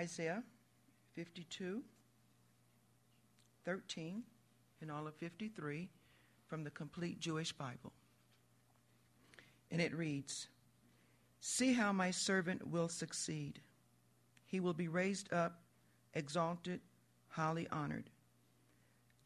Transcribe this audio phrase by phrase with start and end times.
[0.00, 0.42] Isaiah
[1.12, 1.82] 52,
[3.66, 4.22] 13,
[4.80, 5.90] and all of 53
[6.46, 7.92] from the Complete Jewish Bible.
[9.70, 10.48] And it reads
[11.42, 13.60] See how my servant will succeed.
[14.46, 15.60] He will be raised up,
[16.14, 16.80] exalted,
[17.28, 18.08] highly honored,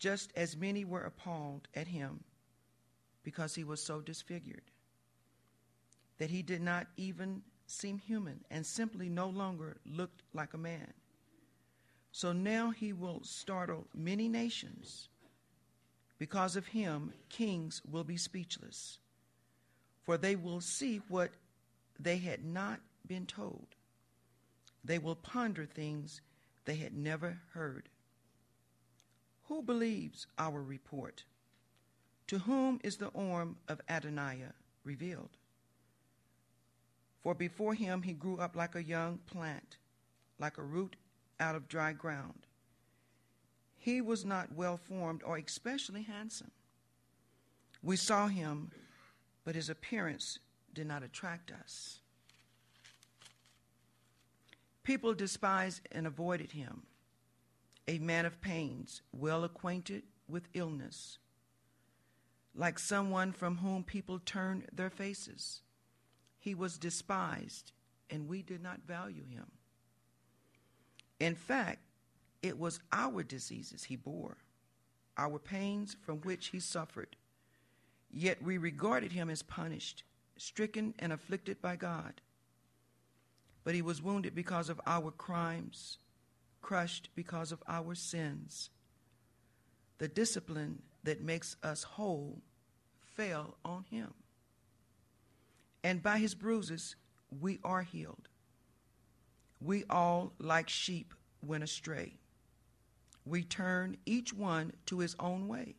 [0.00, 2.24] just as many were appalled at him
[3.22, 4.72] because he was so disfigured
[6.18, 10.92] that he did not even seem human and simply no longer looked like a man.
[12.12, 15.08] So now he will startle many nations.
[16.18, 18.98] Because of him, kings will be speechless,
[20.02, 21.30] for they will see what
[21.98, 23.66] they had not been told.
[24.84, 26.20] They will ponder things
[26.64, 27.88] they had never heard.
[29.48, 31.24] Who believes our report?
[32.28, 34.44] To whom is the arm of Adonai
[34.84, 35.36] revealed?
[37.24, 39.78] For before him he grew up like a young plant,
[40.38, 40.94] like a root
[41.40, 42.46] out of dry ground.
[43.78, 46.50] He was not well formed or especially handsome.
[47.82, 48.70] We saw him,
[49.42, 50.38] but his appearance
[50.74, 52.00] did not attract us.
[54.82, 56.82] People despised and avoided him,
[57.88, 61.16] a man of pains, well acquainted with illness,
[62.54, 65.62] like someone from whom people turned their faces.
[66.44, 67.72] He was despised,
[68.10, 69.46] and we did not value him.
[71.18, 71.78] In fact,
[72.42, 74.36] it was our diseases he bore,
[75.16, 77.16] our pains from which he suffered.
[78.10, 80.04] Yet we regarded him as punished,
[80.36, 82.20] stricken, and afflicted by God.
[83.64, 85.96] But he was wounded because of our crimes,
[86.60, 88.68] crushed because of our sins.
[89.96, 92.42] The discipline that makes us whole
[93.00, 94.12] fell on him
[95.84, 96.96] and by his bruises
[97.40, 98.28] we are healed.
[99.60, 102.14] We all, like sheep, went astray.
[103.26, 105.76] We turned each one to his own way.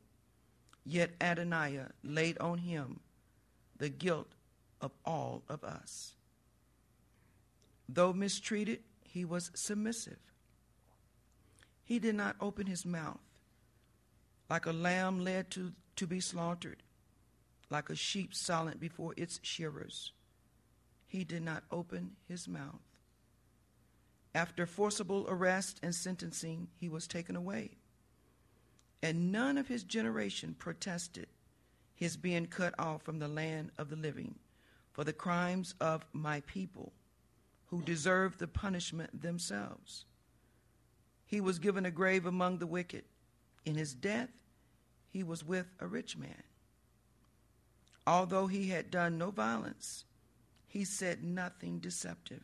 [0.85, 2.99] Yet Adonai laid on him
[3.77, 4.33] the guilt
[4.79, 6.13] of all of us.
[7.89, 10.19] Though mistreated, he was submissive.
[11.83, 13.19] He did not open his mouth.
[14.49, 16.83] Like a lamb led to, to be slaughtered,
[17.69, 20.11] like a sheep silent before its shearers.
[21.07, 22.81] He did not open his mouth.
[24.33, 27.77] After forcible arrest and sentencing, he was taken away.
[29.01, 31.27] And none of his generation protested
[31.95, 34.35] his being cut off from the land of the living
[34.91, 36.93] for the crimes of my people,
[37.67, 40.05] who deserved the punishment themselves.
[41.25, 43.03] He was given a grave among the wicked.
[43.65, 44.29] In his death,
[45.09, 46.43] he was with a rich man
[48.07, 50.05] Although he had done no violence,
[50.67, 52.43] he said nothing deceptive.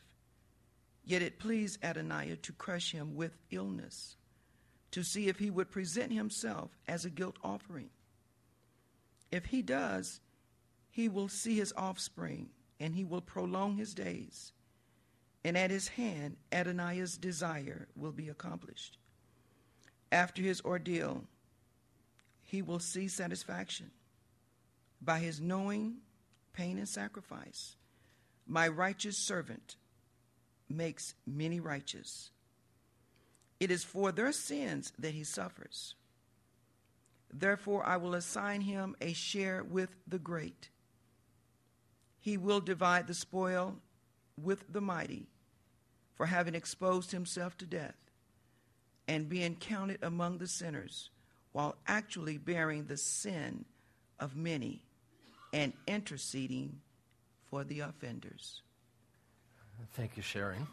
[1.03, 4.15] Yet it pleased Adonai to crush him with illness,
[4.91, 7.89] to see if he would present himself as a guilt offering.
[9.31, 10.19] If he does,
[10.89, 12.49] he will see his offspring,
[12.79, 14.51] and he will prolong his days.
[15.43, 18.97] And at his hand, Adonai's desire will be accomplished.
[20.11, 21.23] After his ordeal,
[22.41, 23.91] he will see satisfaction
[25.01, 25.97] by his knowing
[26.53, 27.75] pain and sacrifice.
[28.47, 29.75] My righteous servant
[30.69, 32.31] makes many righteous.
[33.59, 35.95] It is for their sins that he suffers.
[37.33, 40.69] Therefore, I will assign him a share with the great.
[42.19, 43.77] He will divide the spoil
[44.37, 45.27] with the mighty
[46.15, 47.95] for having exposed himself to death
[49.07, 51.09] and being counted among the sinners
[51.51, 53.65] while actually bearing the sin
[54.19, 54.83] of many
[55.53, 56.79] and interceding
[57.49, 58.61] for the offenders.
[59.93, 60.67] Thank you, Sharon.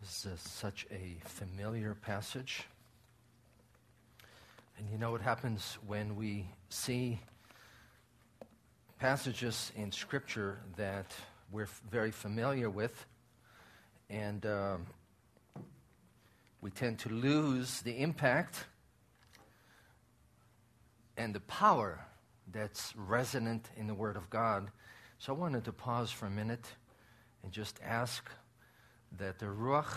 [0.00, 2.64] This is such a familiar passage.
[4.78, 7.18] And you know what happens when we see
[9.00, 11.12] passages in Scripture that
[11.50, 13.06] we're very familiar with,
[14.10, 14.86] and um,
[16.66, 18.64] we tend to lose the impact
[21.16, 22.04] and the power
[22.50, 24.72] that's resonant in the Word of God.
[25.20, 26.66] So I wanted to pause for a minute
[27.44, 28.28] and just ask
[29.16, 29.94] that the Ruach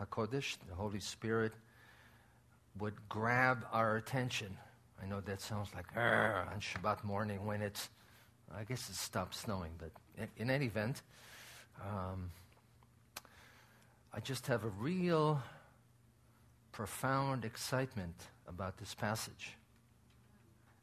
[0.00, 1.52] HaKodesh, the Holy Spirit,
[2.78, 4.56] would grab our attention.
[5.02, 7.88] I know that sounds like on Shabbat morning when it's,
[8.56, 11.02] I guess it stopped snowing, but in, in any event,
[11.84, 12.30] um,
[14.14, 15.42] I just have a real
[16.72, 18.16] profound excitement
[18.48, 19.56] about this passage.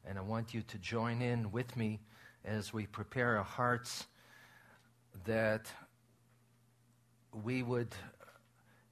[0.06, 2.00] And I want you to join in with me
[2.44, 4.06] as we prepare our hearts
[5.26, 5.66] that
[7.44, 7.94] we would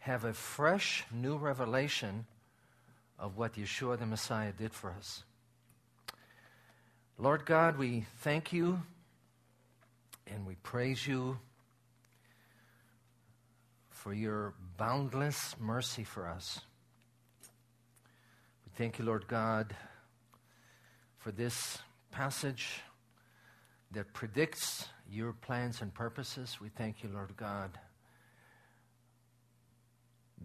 [0.00, 2.27] have a fresh new revelation
[3.19, 5.25] of what Yeshua the Messiah did for us.
[7.17, 8.81] Lord God, we thank you
[10.27, 11.39] and we praise you
[13.91, 16.61] for your boundless mercy for us.
[18.79, 19.75] Thank you, Lord God,
[21.17, 21.79] for this
[22.13, 22.81] passage
[23.91, 26.59] that predicts your plans and purposes.
[26.63, 27.77] We thank you, Lord God,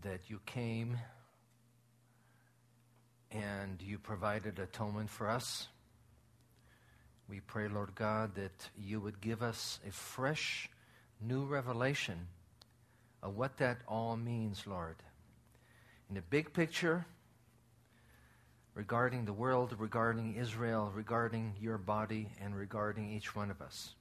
[0.01, 0.97] that you came
[3.29, 5.67] and you provided atonement for us.
[7.29, 10.71] We pray, Lord God, that you would give us a fresh,
[11.21, 12.25] new revelation
[13.21, 14.95] of what that all means, Lord.
[16.09, 17.05] In the big picture,
[18.75, 23.95] regarding the world, regarding Israel, regarding your body, and regarding each one of us.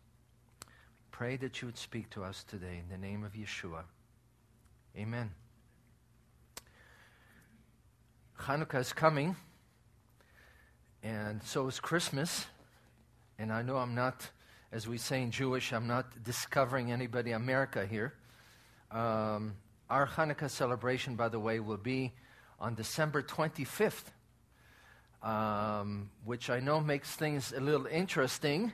[1.11, 3.83] Pray that you would speak to us today in the name of Yeshua.
[4.97, 5.31] Amen.
[8.41, 9.37] Hanukkah is coming,
[11.03, 12.47] and so is Christmas.
[13.39, 14.29] And I know I'm not,
[14.73, 18.15] as we say in Jewish, I'm not discovering anybody America here.
[18.91, 19.55] Um,
[19.89, 22.13] our Hanukkah celebration, by the way, will be
[22.59, 24.11] on December 25th,
[25.23, 28.73] um, which I know makes things a little interesting,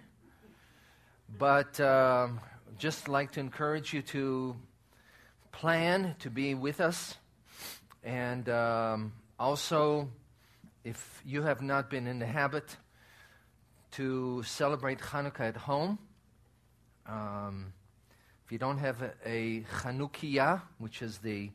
[1.39, 2.41] but um,
[2.79, 4.57] just like to encourage you to
[5.53, 7.17] plan to be with us.
[8.03, 10.09] And um, also,
[10.85, 12.77] if you have not been in the habit
[13.93, 15.99] to celebrate Hanukkah at home,
[17.07, 17.73] um,
[18.45, 19.65] if you don't have a, a
[20.79, 21.51] which is the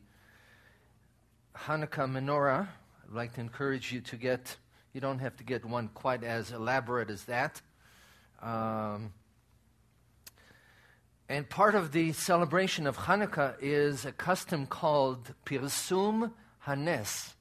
[1.56, 2.68] Hanukkah menorah,
[3.04, 4.56] I'd like to encourage you to get,
[4.94, 7.60] you don't have to get one quite as elaborate as that.
[8.40, 9.12] Um,
[11.28, 16.30] and part of the celebration of Hanukkah is a custom called Pirsum
[16.64, 17.34] Hanes,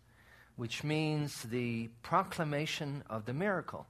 [0.56, 3.86] which means the proclamation of the miracle.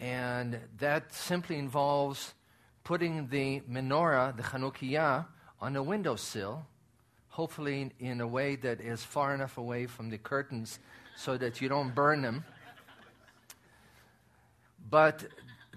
[0.00, 2.34] And that simply involves
[2.82, 5.26] putting the menorah, the Chanukiah,
[5.60, 6.66] on a windowsill,
[7.28, 10.80] hopefully in a way that is far enough away from the curtains
[11.16, 12.44] so that you don't burn them.
[14.88, 15.26] But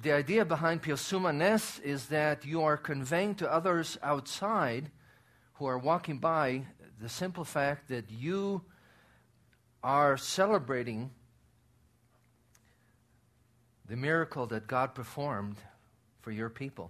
[0.01, 4.89] the idea behind Pirsum Hanes is that you are conveying to others outside
[5.53, 6.65] who are walking by
[7.00, 8.63] the simple fact that you
[9.83, 11.12] are celebrating
[13.88, 15.57] the miracle that God performed
[16.21, 16.89] for your people.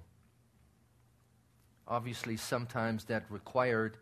[1.87, 3.97] Obviously, sometimes that required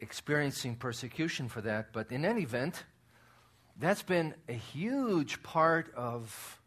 [0.00, 2.84] experiencing persecution for that, but in any event,
[3.78, 6.60] that's been a huge part of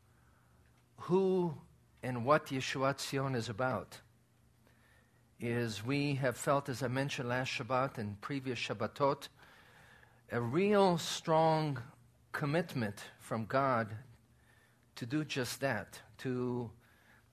[0.97, 1.53] who
[2.03, 3.97] and what Yeshuat Tzion is about.
[5.39, 9.29] Is we have felt, as I mentioned last Shabbat and previous Shabbatot,
[10.31, 11.81] a real strong
[12.31, 13.87] commitment from God
[14.97, 16.69] to do just that, to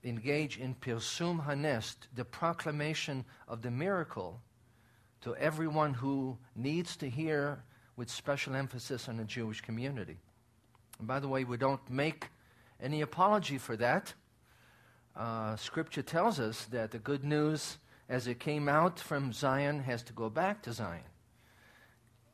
[0.03, 4.41] engage in Pirsum Hanes, the proclamation of the miracle
[5.21, 7.63] to everyone who needs to hear
[7.97, 10.17] with special emphasis on the Jewish community.
[10.99, 12.29] And by the way, we don't make
[12.81, 14.13] any apology for that.
[15.15, 20.03] Uh, scripture tells us that the good news, as it came out from Zion, has
[20.03, 21.01] to go back to Zion.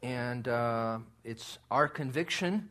[0.01, 2.70] And uh, it's our conviction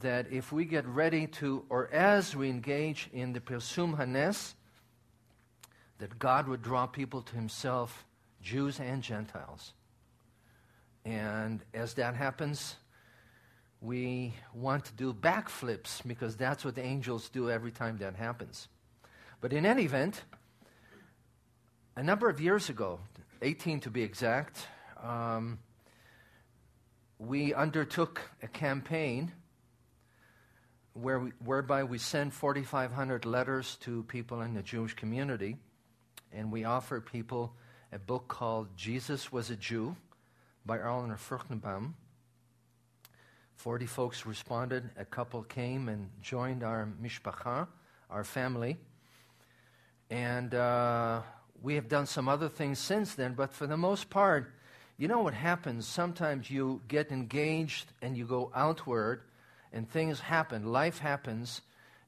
[0.00, 4.54] that if we get ready to, or as we engage in the Pirsum Hanes,
[5.98, 8.06] that God would draw people to Himself,
[8.42, 9.74] Jews and Gentiles.
[11.04, 12.76] And as that happens,
[13.80, 18.68] we want to do backflips because that's what the angels do every time that happens.
[19.40, 20.22] But in any event,
[21.96, 23.00] a number of years ago,
[23.42, 24.66] 18 to be exact,
[25.02, 25.58] um,
[27.18, 29.32] we undertook a campaign
[30.94, 35.56] where we, whereby we sent 4,500 letters to people in the Jewish community,
[36.32, 37.52] and we offered people
[37.92, 39.96] a book called Jesus Was a Jew
[40.66, 41.92] by Arnold Fruchtenbaum.
[43.56, 44.90] 40 folks responded.
[44.96, 47.68] A couple came and joined our mishpacha,
[48.10, 48.76] our family.
[50.10, 51.22] And uh,
[51.62, 54.52] we have done some other things since then, but for the most part,
[54.96, 55.86] you know what happens?
[55.86, 59.22] Sometimes you get engaged and you go outward,
[59.72, 61.62] and things happen, life happens,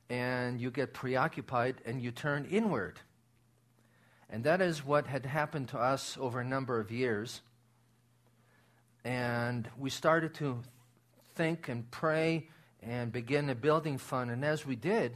[0.08, 3.00] and you get preoccupied and you turn inward.
[4.30, 7.40] And that is what had happened to us over a number of years.
[9.06, 10.60] And we started to
[11.36, 12.48] think and pray
[12.82, 14.32] and begin a building fund.
[14.32, 15.14] And as we did,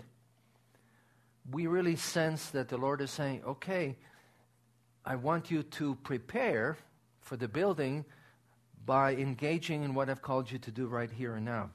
[1.50, 3.96] we really sense that the Lord is saying, okay,
[5.04, 6.78] I want you to prepare
[7.20, 8.04] for the building
[8.86, 11.70] by engaging in what I've called you to do right here and now.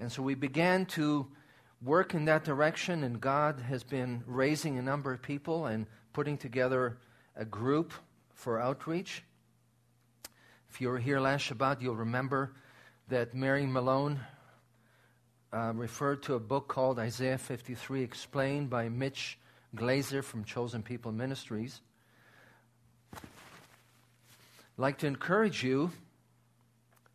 [0.00, 1.28] And so we began to
[1.80, 6.36] work in that direction, and God has been raising a number of people and putting
[6.36, 6.98] together
[7.36, 7.92] a group
[8.34, 9.22] for outreach.
[10.72, 12.52] If you were here last Shabbat, you'll remember
[13.08, 14.20] that Mary Malone
[15.52, 19.36] uh, referred to a book called Isaiah 53, explained by Mitch
[19.74, 21.80] Glaser from Chosen People Ministries.
[23.12, 23.20] I'd
[24.78, 25.90] like to encourage you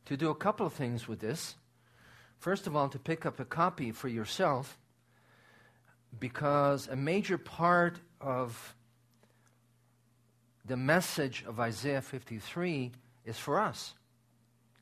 [0.04, 1.56] to do a couple of things with this.
[2.38, 4.78] First of all, to pick up a copy for yourself,
[6.20, 8.76] because a major part of
[10.66, 12.92] the message of Isaiah 53
[13.26, 13.94] is for us.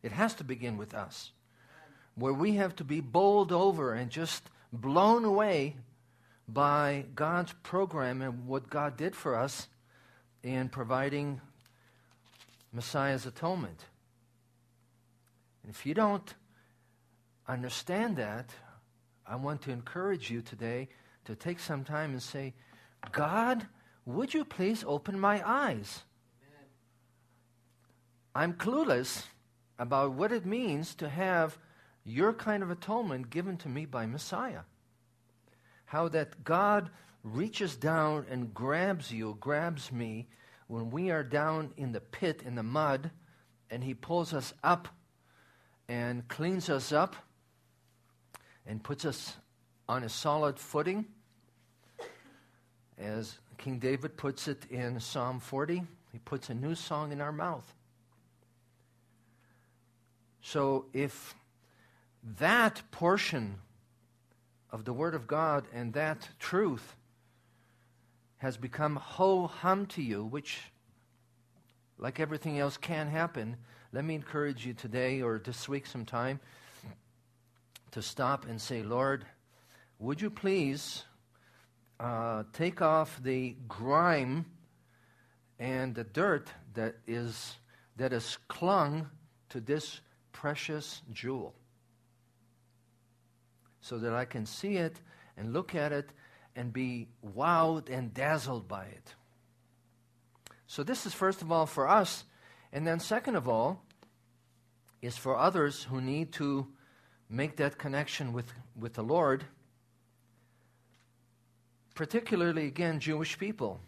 [0.01, 1.31] It has to begin with us,
[2.15, 5.75] where we have to be bowled over and just blown away
[6.47, 9.67] by God's program and what God did for us
[10.43, 11.39] in providing
[12.73, 13.85] Messiah's atonement.
[15.63, 16.33] And if you don't
[17.47, 18.49] understand that,
[19.25, 20.89] I want to encourage you today
[21.25, 22.53] to take some time and say,
[23.13, 23.67] God,
[24.05, 26.03] would you please open my eyes?
[28.35, 29.25] I'm clueless
[29.77, 31.57] about what it means to have
[32.03, 34.61] your kind of atonement given to me by Messiah.
[35.85, 36.89] How that God
[37.23, 40.27] reaches down and grabs you, grabs me
[40.67, 43.11] when we are down in the pit, in the mud,
[43.69, 44.87] and He pulls us up
[45.87, 47.15] and cleans us up
[48.65, 49.37] and puts us
[49.87, 51.05] on a solid footing.
[52.97, 57.31] As King David puts it in Psalm 40, he puts a new song in our
[57.31, 57.73] mouth.
[60.45, 61.33] So if
[62.37, 63.59] that portion
[64.71, 66.95] of the Word of God and that truth
[68.39, 70.59] has become ho hum to you, which,
[71.97, 73.55] like everything else, can happen,
[73.93, 76.41] let me encourage you today or this week sometime
[77.91, 79.25] to stop and say, Lord,
[79.97, 81.03] would you please
[82.01, 84.45] uh, take off the grime
[85.57, 87.55] and the dirt that is
[87.95, 89.07] that is clung
[89.49, 90.01] to this
[90.33, 91.55] precious jewel
[93.79, 94.99] so that I can see it
[95.37, 96.09] and look at it
[96.55, 99.15] and be wowed and dazzled by it.
[100.67, 102.23] So, this is first of all for us,
[102.71, 103.83] and then second of all,
[105.01, 106.67] is for others who need to
[107.29, 109.43] make that connection with, with the Lord,
[111.93, 113.81] particularly, again, Jewish people.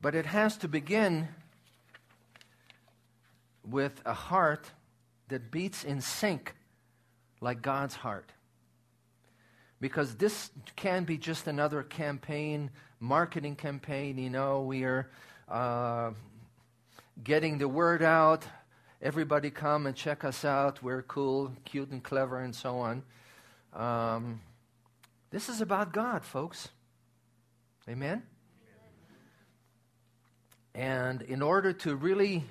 [0.00, 1.28] But it has to begin
[3.68, 4.70] with a heart
[5.28, 6.54] that beats in sync
[7.40, 8.32] like God's heart.
[9.80, 14.18] Because this can be just another campaign, marketing campaign.
[14.18, 15.10] You know, we are
[15.48, 16.10] uh,
[17.22, 18.46] getting the word out
[19.02, 20.82] everybody come and check us out.
[20.82, 23.02] We're cool, cute, and clever, and so on.
[23.72, 24.40] Um,
[25.30, 26.68] this is about God, folks.
[27.88, 28.22] Amen?
[30.74, 32.44] And in order to really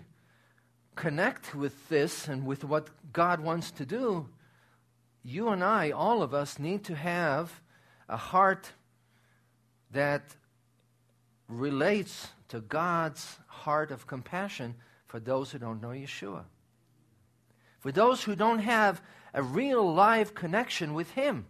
[0.99, 4.27] connect with this and with what God wants to do,
[5.23, 7.61] you and I, all of us, need to have
[8.09, 8.73] a heart
[9.91, 10.35] that
[11.47, 14.75] relates to God's heart of compassion
[15.05, 16.43] for those who don't know Yeshua.
[17.79, 19.01] For those who don't have
[19.33, 21.45] a real live connection with Him.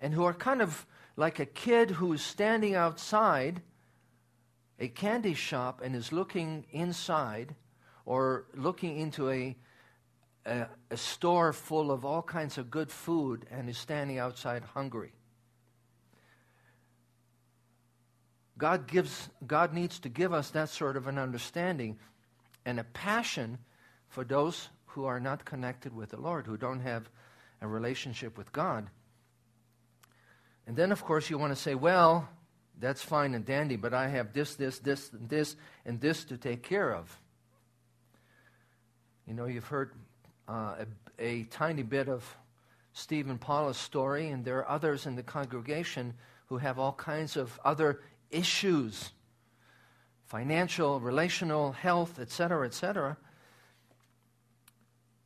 [0.00, 3.60] And who are kind of like a kid who's standing outside
[4.78, 7.54] a candy shop and is looking inside
[8.06, 9.56] or looking into a,
[10.46, 15.12] a, a, store full of all kinds of good food and is standing outside hungry.
[18.56, 21.98] God gives God needs to give us that sort of an understanding
[22.64, 23.58] and a passion
[24.08, 27.10] for those who are not connected with the Lord, who don't have
[27.60, 28.88] a relationship with God.
[30.66, 32.28] And then, of course, you want to say, well,
[32.78, 36.36] that's fine and dandy, but I have this, this, this, and this, and this to
[36.36, 37.18] take care of.
[39.26, 39.92] You know, you've heard
[40.48, 40.84] uh,
[41.18, 42.24] a, a tiny bit of
[42.92, 46.14] Stephen Paula's story, and there are others in the congregation
[46.46, 49.10] who have all kinds of other issues
[50.26, 53.16] financial, relational, health, etc., etc.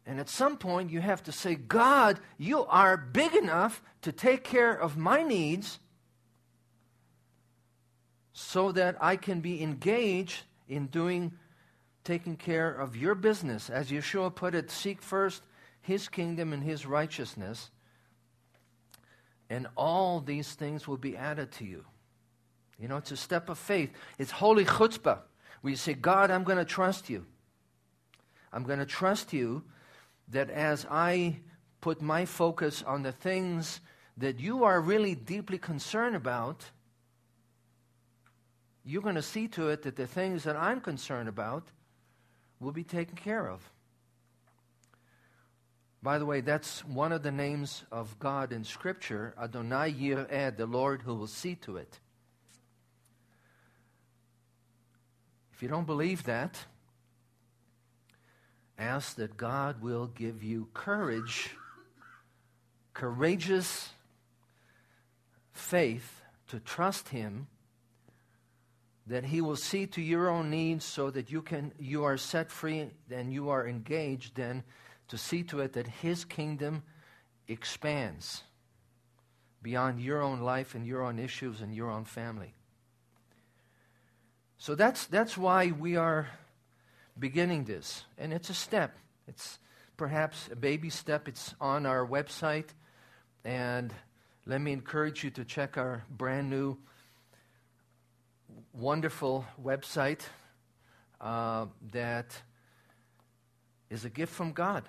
[0.04, 4.42] And at some point, you have to say, God, you are big enough to take
[4.42, 5.78] care of my needs
[8.32, 11.32] so that I can be engaged in doing,
[12.04, 13.70] taking care of your business.
[13.70, 15.42] As Yeshua put it, seek first
[15.80, 17.70] his kingdom and his righteousness,
[19.48, 21.84] and all these things will be added to you.
[22.78, 23.90] You know, it's a step of faith.
[24.18, 25.18] It's holy chutzpah,
[25.62, 27.24] where you say, God, I'm going to trust you.
[28.52, 29.64] I'm going to trust you
[30.28, 31.40] that as I
[31.80, 33.80] put my focus on the things
[34.18, 36.64] that you are really deeply concerned about,
[38.84, 41.68] you're going to see to it that the things that I'm concerned about
[42.60, 43.70] will be taken care of.
[46.02, 50.66] By the way, that's one of the names of God in Scripture, Adonai Yireh, the
[50.66, 51.98] Lord who will see to it.
[55.52, 56.56] If you don't believe that,
[58.78, 61.50] ask that God will give you courage,
[62.94, 63.90] courageous
[65.52, 67.48] faith to trust Him
[69.08, 72.50] that he will see to your own needs so that you can you are set
[72.50, 74.62] free and you are engaged then
[75.08, 76.82] to see to it that his kingdom
[77.48, 78.42] expands
[79.62, 82.54] beyond your own life and your own issues and your own family.
[84.58, 86.28] So that's that's why we are
[87.18, 88.04] beginning this.
[88.18, 88.96] And it's a step.
[89.26, 89.58] It's
[89.96, 91.28] perhaps a baby step.
[91.28, 92.68] It's on our website.
[93.44, 93.92] And
[94.46, 96.76] let me encourage you to check our brand new
[98.78, 100.20] wonderful website
[101.20, 102.40] uh, that
[103.90, 104.84] is a gift from God.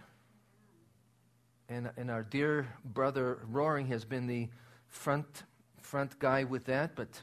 [1.69, 4.48] And, and our dear brother Roaring has been the
[4.88, 5.43] front,
[5.81, 7.22] front guy with that, but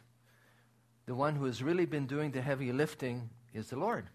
[1.06, 4.08] the one who has really been doing the heavy lifting is the Lord.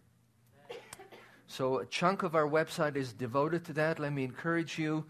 [1.47, 3.97] So a chunk of our website is devoted to that.
[3.97, 5.05] Let me encourage you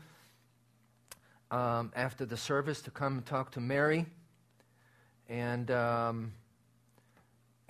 [1.50, 4.05] um, after the service to come and talk to Mary.
[5.27, 6.33] And um,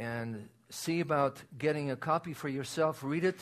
[0.01, 3.03] and see about getting a copy for yourself.
[3.03, 3.37] Read it.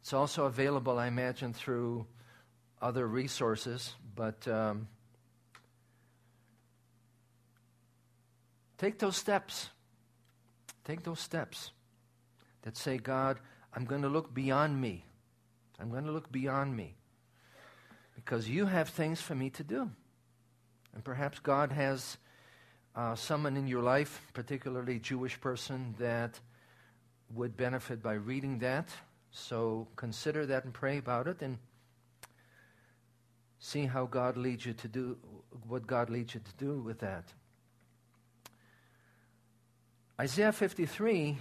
[0.00, 2.06] It's also available, I imagine, through
[2.82, 3.94] other resources.
[4.16, 4.88] But um,
[8.78, 9.68] take those steps.
[10.84, 11.70] Take those steps
[12.62, 13.38] that say, God,
[13.72, 15.04] I'm going to look beyond me.
[15.78, 16.96] I'm going to look beyond me.
[18.16, 19.88] Because you have things for me to do.
[20.94, 22.16] And perhaps God has
[22.96, 26.38] uh, someone in your life, particularly Jewish person, that
[27.34, 28.88] would benefit by reading that.
[29.30, 31.58] So consider that and pray about it and
[33.58, 35.16] see how God leads you to do
[35.66, 37.24] what God leads you to do with that.
[40.20, 41.38] Isaiah 53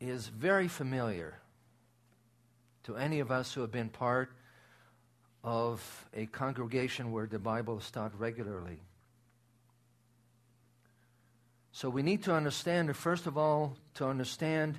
[0.00, 1.38] is very familiar
[2.84, 4.32] to any of us who have been part
[5.42, 8.78] of a congregation where the Bible is taught regularly.
[11.72, 14.78] So we need to understand, first of all, to understand,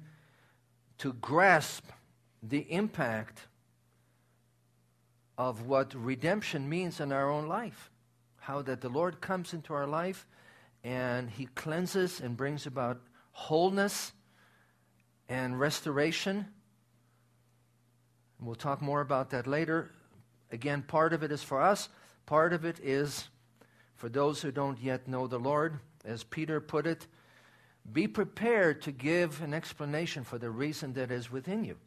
[0.99, 1.85] to grasp
[2.43, 3.47] the impact
[5.37, 7.89] of what redemption means in our own life.
[8.37, 10.27] How that the Lord comes into our life
[10.83, 12.99] and He cleanses and brings about
[13.31, 14.11] wholeness
[15.29, 16.45] and restoration.
[18.39, 19.91] We'll talk more about that later.
[20.51, 21.89] Again, part of it is for us,
[22.25, 23.27] part of it is
[23.95, 25.79] for those who don't yet know the Lord.
[26.03, 27.07] As Peter put it,
[27.91, 31.77] be prepared to give an explanation for the reason that is within you.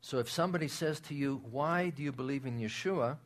[0.00, 3.16] So if somebody says to you, Why do you believe in Yeshua?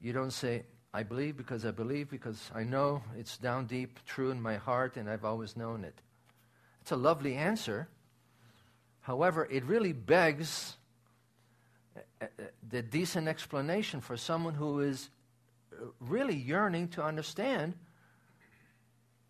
[0.00, 0.62] you don't say,
[0.94, 4.96] I believe because I believe because I know it's down deep, true in my heart,
[4.96, 6.00] and I've always known it.
[6.80, 7.88] It's a lovely answer.
[9.00, 10.77] However, it really begs
[12.68, 15.10] the decent explanation for someone who is
[16.00, 17.74] really yearning to understand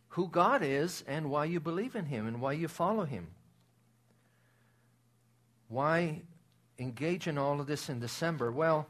[0.08, 3.28] who God is and why you believe in Him and why you follow Him.
[5.68, 6.22] Why
[6.78, 8.50] engage in all of this in December?
[8.50, 8.88] Well,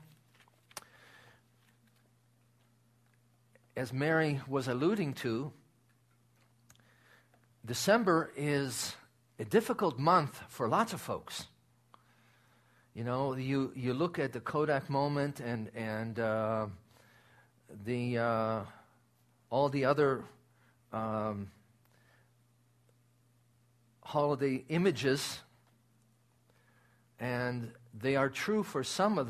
[3.76, 5.52] as Mary was alluding to,
[7.64, 8.94] December is
[9.38, 11.46] a difficult month for lots of folks.
[12.94, 16.66] You know, you, you look at the Kodak moment and, and uh,
[17.84, 18.60] the, uh,
[19.50, 20.24] all the other
[20.92, 21.50] um,
[24.02, 25.38] holiday images,
[27.20, 29.28] and they are true for some of,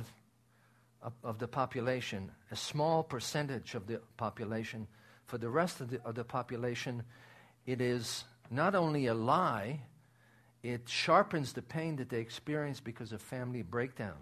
[1.02, 4.86] of, of, the population, a small percentage of the population.
[5.26, 7.02] For the rest of the, of the population,
[7.66, 9.80] it is not only a lie,
[10.68, 14.16] it sharpens the pain that they experience because of family breakdown.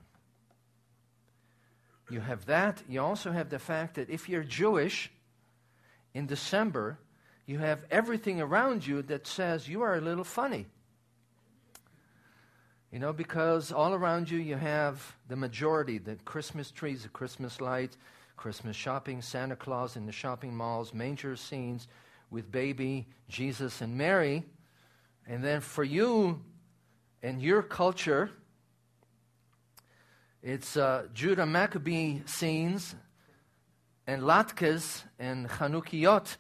[2.09, 2.83] You have that.
[2.89, 5.11] You also have the fact that if you're Jewish
[6.15, 6.99] in December,
[7.47, 10.67] you have everything around you that says you are a little funny.
[12.93, 17.61] You know, because all around you you have the majority the Christmas trees, the Christmas
[17.61, 17.99] lights,
[18.37, 21.89] Christmas shopping, Santa Claus in the shopping malls, manger scenes
[22.31, 24.45] with baby Jesus and Mary.
[25.27, 26.41] And then for you
[27.23, 28.31] and your culture,
[30.43, 32.95] it's uh, Judah Maccabee scenes
[34.07, 36.37] and latkes and Chanukiot,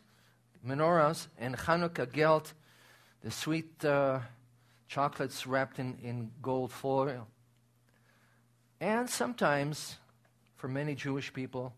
[0.65, 2.53] menorahs, and Chanukah gelt,
[3.23, 4.21] the sweet uh,
[4.87, 7.27] chocolates wrapped in, in gold foil.
[8.81, 9.97] And sometimes,
[10.55, 11.73] for many Jewish people,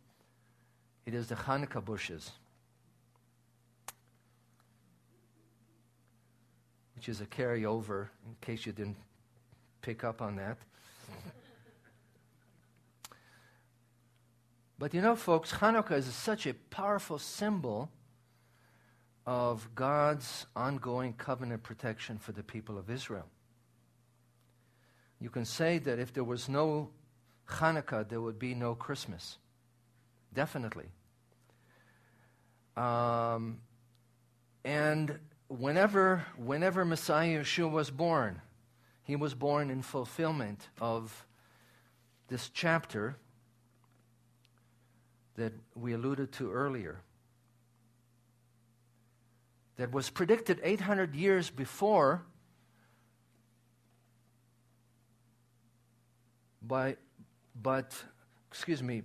[1.07, 2.33] it is the Hanukkah bushes,
[6.99, 8.97] which is a carryover, in case you didn't
[9.83, 10.59] pick up on that.
[14.81, 17.89] But you know, folks, Hanukkah is such a powerful symbol
[19.27, 23.27] of God's ongoing covenant protection for the people of Israel.
[25.21, 26.91] You can say that if there was no
[27.49, 29.39] Hanukkah, there would be no Christmas.
[30.35, 30.87] Definitely.
[32.77, 33.59] Um,
[34.65, 38.41] and whenever, whenever Messiah Yeshua was born,
[39.03, 41.27] he was born in fulfillment of
[42.29, 43.17] this chapter
[45.37, 47.01] that we alluded to earlier,
[49.77, 52.23] that was predicted 800 years before
[56.61, 56.97] by,
[57.63, 57.95] but,
[58.51, 59.03] excuse me,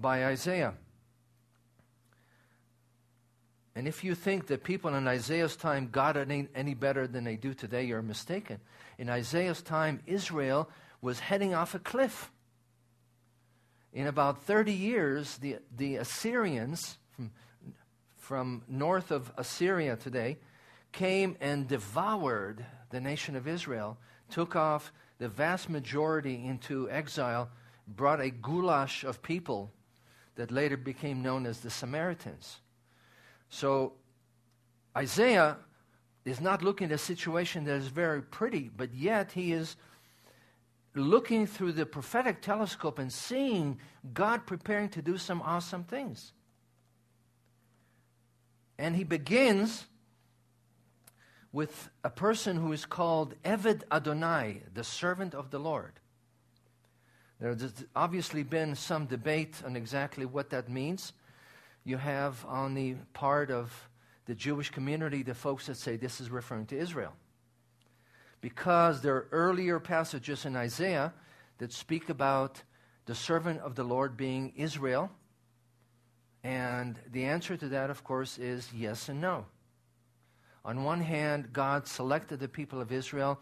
[0.00, 0.74] by Isaiah.
[3.78, 7.22] And if you think that people in Isaiah's time got it any, any better than
[7.22, 8.58] they do today, you're mistaken.
[8.98, 10.68] In Isaiah's time, Israel
[11.00, 12.32] was heading off a cliff
[13.92, 17.30] in about 30 years, the, the Assyrians from,
[18.16, 20.38] from north of Assyria today
[20.90, 23.96] came and devoured the nation of Israel,
[24.28, 27.48] took off the vast majority into exile,
[27.86, 29.70] brought a goulash of people
[30.34, 32.58] that later became known as the Samaritans.
[33.48, 33.94] So
[34.96, 35.56] Isaiah
[36.24, 39.76] is not looking at a situation that is very pretty, but yet he is
[40.94, 43.78] looking through the prophetic telescope and seeing
[44.12, 46.32] God preparing to do some awesome things.
[48.78, 49.86] And he begins
[51.52, 56.00] with a person who is called Eved Adonai, the servant of the Lord.
[57.40, 61.12] There's obviously been some debate on exactly what that means.
[61.84, 63.88] You have on the part of
[64.26, 67.14] the Jewish community the folks that say this is referring to Israel
[68.40, 71.12] because there are earlier passages in Isaiah
[71.58, 72.62] that speak about
[73.06, 75.10] the servant of the Lord being Israel.
[76.44, 79.46] And the answer to that, of course, is yes and no.
[80.64, 83.40] On one hand, God selected the people of Israel,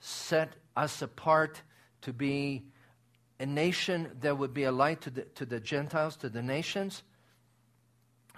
[0.00, 1.62] set us apart
[2.02, 2.64] to be
[3.40, 7.02] a nation that would be a light to the, to the Gentiles, to the nations.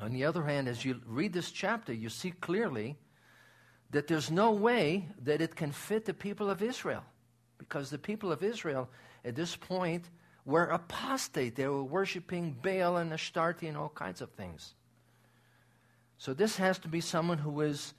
[0.01, 2.97] On the other hand, as you read this chapter, you see clearly
[3.91, 7.03] that there's no way that it can fit the people of Israel.
[7.59, 8.89] Because the people of Israel
[9.25, 10.11] at this point
[10.45, 11.57] were apostate.
[11.57, 14.75] They were worshiping Baal and Ashtarte and all kinds of things.
[16.19, 17.95] So this has to be someone who is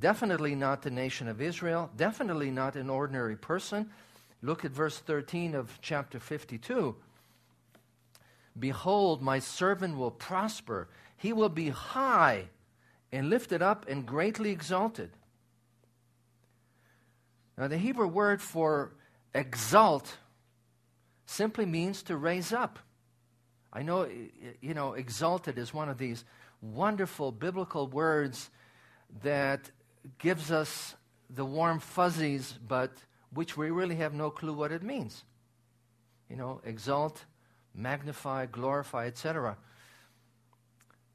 [0.00, 3.90] definitely not the nation of Israel, definitely not an ordinary person.
[4.42, 6.94] Look at verse 13 of chapter 52.
[8.58, 10.88] Behold, my servant will prosper.
[11.16, 12.48] He will be high
[13.12, 15.10] and lifted up and greatly exalted.
[17.58, 18.92] Now, the Hebrew word for
[19.34, 20.18] exalt
[21.26, 22.78] simply means to raise up.
[23.72, 24.08] I know,
[24.60, 26.24] you know, exalted is one of these
[26.62, 28.50] wonderful biblical words
[29.22, 29.70] that
[30.18, 30.94] gives us
[31.28, 32.92] the warm fuzzies, but
[33.32, 35.24] which we really have no clue what it means.
[36.30, 37.24] You know, exalt,
[37.76, 39.56] magnify, glorify, etc.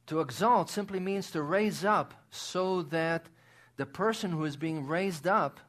[0.07, 3.27] To exalt simply means to raise up so that
[3.77, 5.59] the person who is being raised up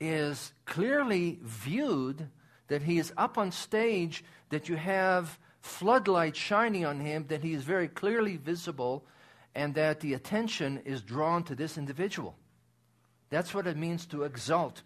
[0.00, 2.28] is clearly viewed,
[2.68, 7.52] that he is up on stage, that you have floodlight shining on him, that he
[7.52, 9.04] is very clearly visible,
[9.54, 12.34] and that the attention is drawn to this individual.
[13.30, 14.82] That's what it means to exalt.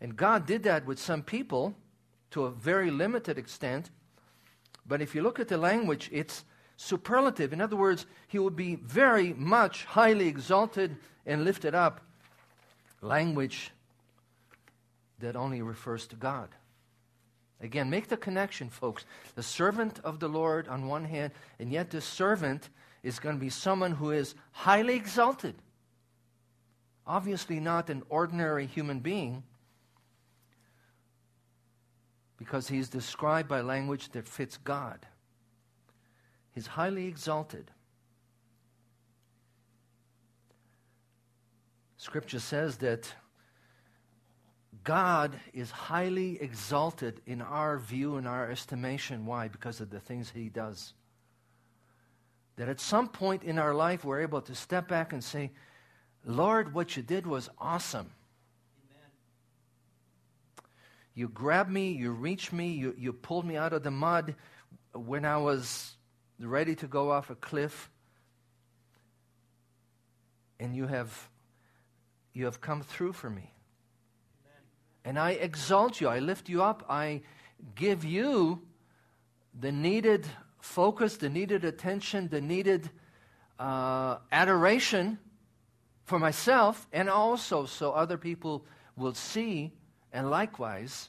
[0.00, 1.74] And God did that with some people
[2.30, 3.90] to a very limited extent.
[4.86, 6.44] But if you look at the language, it's
[6.76, 7.52] superlative.
[7.52, 12.00] In other words, he would be very much highly exalted and lifted up.
[13.02, 13.70] Language
[15.20, 16.48] that only refers to God.
[17.60, 19.04] Again, make the connection, folks.
[19.34, 22.70] The servant of the Lord on one hand, and yet this servant
[23.02, 25.54] is going to be someone who is highly exalted.
[27.06, 29.42] Obviously, not an ordinary human being,
[32.40, 35.06] because he's described by language that fits God.
[36.52, 37.70] He's highly exalted.
[41.96, 43.12] Scripture says that
[44.84, 49.26] God is highly exalted in our view and our estimation.
[49.26, 49.48] Why?
[49.48, 50.94] Because of the things He does.
[52.56, 55.50] That at some point in our life, we're able to step back and say,
[56.24, 58.10] Lord, what you did was awesome.
[58.90, 59.10] Amen.
[61.20, 64.36] You grabbed me, you reached me, you, you pulled me out of the mud
[64.94, 65.92] when I was
[66.38, 67.90] ready to go off a cliff.
[70.58, 71.28] And you have,
[72.32, 73.52] you have come through for me.
[75.04, 76.08] And I exalt you.
[76.08, 76.86] I lift you up.
[76.88, 77.20] I
[77.74, 78.62] give you
[79.60, 80.26] the needed
[80.62, 82.88] focus, the needed attention, the needed
[83.58, 85.18] uh, adoration
[86.06, 88.64] for myself, and also so other people
[88.96, 89.74] will see
[90.12, 91.08] and likewise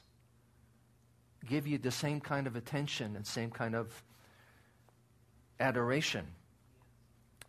[1.48, 4.02] give you the same kind of attention and same kind of
[5.58, 6.26] adoration.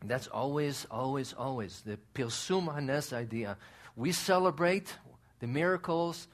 [0.05, 3.57] That's always, always, always the Pirsum Hanes idea.
[3.95, 4.93] We celebrate
[5.39, 6.27] the miracles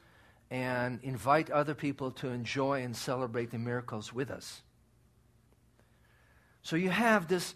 [0.49, 4.63] and invite other people to enjoy and celebrate the miracles with us.
[6.63, 7.53] So you have this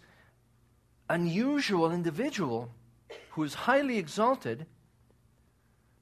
[1.08, 2.70] unusual individual
[3.30, 4.66] who is highly exalted,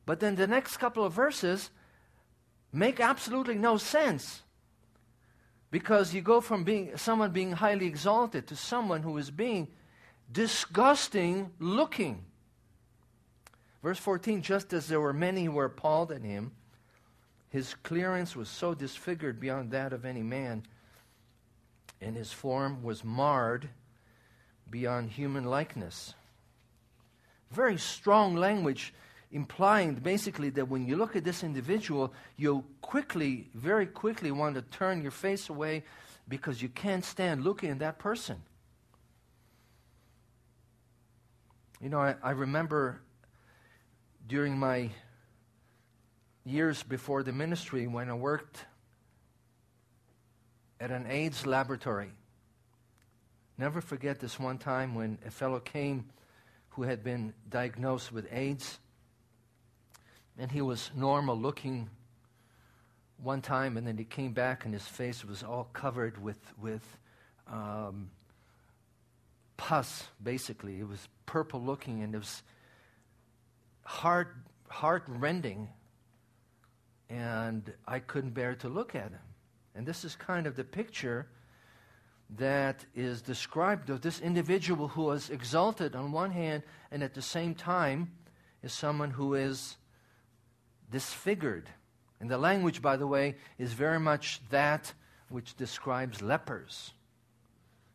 [0.06, 1.70] but then the next couple of verses
[2.72, 4.42] make absolutely no sense.
[5.70, 9.68] Because you go from being someone being highly exalted to someone who is being
[10.30, 12.24] disgusting looking.
[13.82, 16.52] Verse 14 just as there were many who were appalled at him,
[17.48, 20.62] his clearance was so disfigured beyond that of any man,
[22.00, 23.68] and his form was marred
[24.70, 26.14] beyond human likeness.
[27.50, 28.94] Very strong language
[29.32, 34.62] implying basically that when you look at this individual, you'll quickly, very quickly want to
[34.62, 35.82] turn your face away
[36.28, 38.42] because you can't stand looking at that person.
[41.80, 43.00] You know, I, I remember
[44.28, 44.90] during my
[46.44, 48.64] years before the ministry when I worked
[50.78, 52.12] at an AIDS laboratory.
[53.56, 56.06] Never forget this one time when a fellow came
[56.70, 58.78] who had been diagnosed with AIDS,
[60.38, 61.88] and he was normal looking
[63.22, 66.84] one time, and then he came back, and his face was all covered with with
[67.50, 68.10] um,
[69.56, 70.04] pus.
[70.22, 72.42] Basically, it was purple looking, and it was
[73.84, 74.34] heart
[74.68, 75.68] heart rending
[77.12, 79.18] and I couldn't bear to look at him.
[79.74, 81.26] And this is kind of the picture
[82.38, 87.20] that is described of this individual who is exalted on one hand and at the
[87.20, 88.10] same time
[88.62, 89.76] is someone who is
[90.92, 91.68] disfigured.
[92.20, 94.92] And the language, by the way, is very much that
[95.28, 96.92] which describes lepers.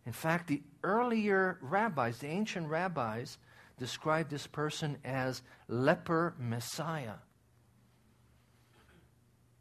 [0.05, 3.37] In fact, the earlier rabbis, the ancient rabbis,
[3.77, 7.19] described this person as leper Messiah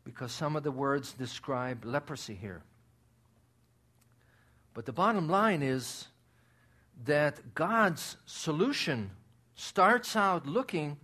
[0.07, 2.63] because some of the words describe leprosy here.
[4.73, 6.07] But the bottom line is
[7.05, 9.11] that God's solution
[9.57, 10.97] starts out looking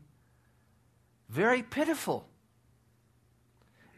[1.33, 2.29] very pitiful.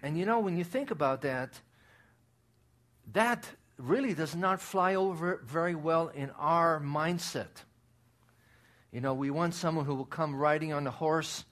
[0.04, 1.60] And you know, when you think about that,
[3.12, 3.44] that
[3.76, 7.64] really does not fly over very well in our mindset.
[8.92, 11.44] You know, we want someone who will come riding on a horse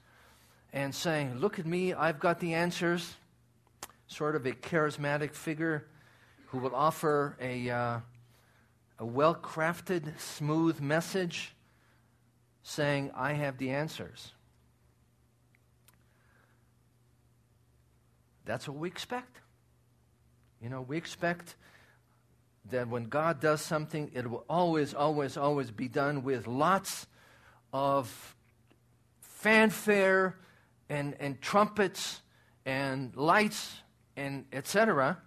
[0.73, 3.17] and saying, Look at me, I've got the answers
[4.07, 5.89] sort of a charismatic figure
[6.47, 7.99] who will offer a, uh,
[9.01, 11.57] a well crafted, smooth message
[12.63, 14.33] saying, I have the answers.
[18.45, 19.39] That's what we expect.
[20.61, 21.57] You know, we expect
[22.71, 27.07] that when God does something, it will always, always, always be done with lots
[27.73, 28.37] of
[29.21, 30.37] fanfare
[30.89, 32.21] and, and trumpets
[32.65, 33.77] and lights
[34.17, 35.19] and etc.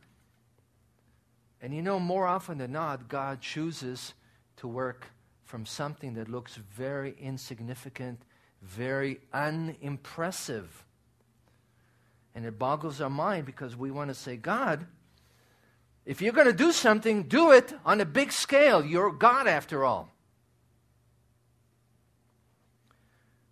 [1.61, 4.13] And you know, more often than not, God chooses
[4.57, 5.07] to work
[5.43, 8.21] from something that looks very insignificant,
[8.61, 10.85] very unimpressive.
[12.35, 14.85] And it boggles our mind because we want to say, God,
[16.05, 18.85] if you're going to do something, do it on a big scale.
[18.85, 20.11] You're God after all.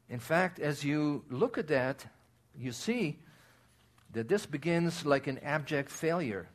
[0.10, 2.06] In fact, as you look at that,
[2.56, 3.18] you see
[4.12, 6.48] that this begins like an abject failure.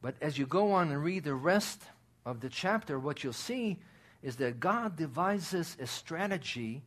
[0.00, 1.82] But as you go on and read the rest
[2.24, 3.78] of the chapter, what you'll see
[4.22, 6.82] is that God devises a strategy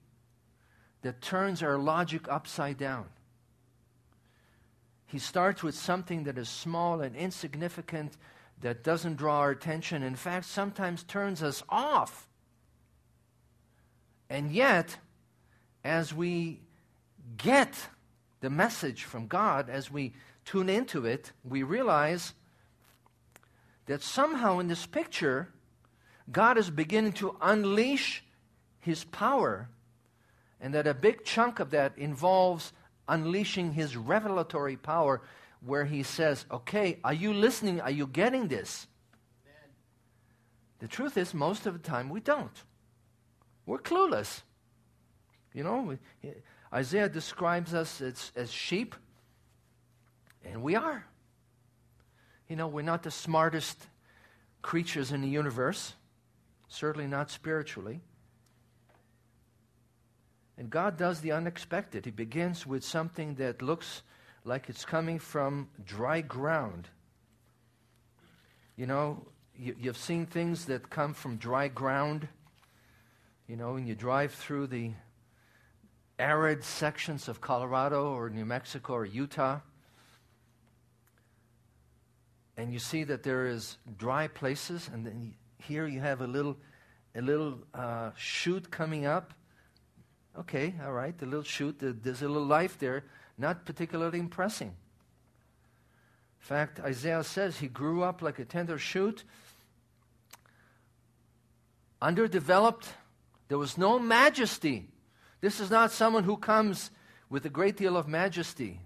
[1.02, 3.06] that turns our logic upside down.
[5.06, 8.18] He starts with something that is small and insignificant,
[8.62, 12.28] that doesn't draw our attention, in fact, sometimes turns us off.
[14.30, 14.98] And yet,
[15.84, 16.62] as we
[17.38, 17.90] get
[18.40, 20.14] the message from God, as we
[20.46, 22.34] tune into it, we realize
[23.86, 25.50] that somehow in this picture,
[26.32, 28.24] God is beginning to unleash
[28.80, 29.70] His power,
[30.60, 32.74] and that a big chunk of that involves
[33.08, 35.22] unleashing His revelatory power,
[35.66, 37.82] where He says, Okay, are you listening?
[37.82, 38.88] Are you getting this?
[39.46, 39.70] Amen.
[40.80, 42.64] The truth is, most of the time, we don't.
[43.66, 44.42] We're clueless.
[45.54, 45.98] You know,
[46.74, 48.96] Isaiah describes us as, as sheep,
[50.44, 51.06] and we are.
[52.50, 53.88] You know, we're not the smartest
[54.62, 55.94] creatures in the universe,
[56.68, 58.02] certainly not spiritually.
[60.58, 62.06] And God does the unexpected.
[62.06, 64.04] He begins with something that looks
[64.46, 66.88] like it's coming from dry ground.
[68.78, 72.28] You know, you, have seen things that come from dry ground.
[73.48, 74.92] You know, when you drive through the
[76.18, 79.60] arid sections of Colorado or New Mexico or Utah,
[82.58, 86.58] and you see that there is dry places, and then here you have a little,
[87.16, 89.34] a little uh, shoot coming up.
[90.38, 93.06] Okay, all right, the little shoot, there's a little life there,
[93.38, 94.68] not particularly impressing.
[94.68, 94.76] In
[96.40, 99.24] fact, Isaiah says he grew up like a tender shoot,
[102.02, 102.88] underdeveloped.
[103.48, 104.90] There was no majesty.
[105.42, 106.92] This is not someone who comes
[107.30, 108.80] with a great deal of majesty.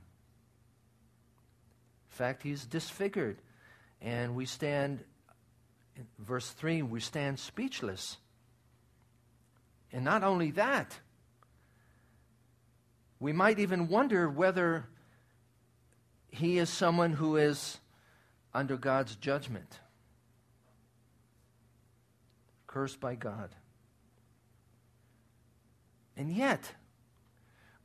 [2.10, 3.42] In fact, he's disfigured.
[4.02, 5.04] And we stand,
[6.00, 8.18] in verse 3, we stand speechless.
[9.92, 10.98] And not only that,
[13.20, 14.86] we might even wonder whether
[16.30, 17.80] he is someone who is
[18.54, 19.80] under God's judgment,
[22.66, 23.54] cursed by God.
[26.16, 26.72] And yet,